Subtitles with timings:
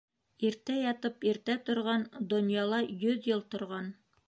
[0.47, 3.97] Иртә ятып иртә торған -Донъяла йөҙ йыл торған.